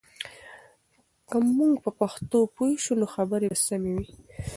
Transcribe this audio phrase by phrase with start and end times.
[1.29, 4.07] که موږ په پښتو پوه شو، نو خبرې به سمې وي.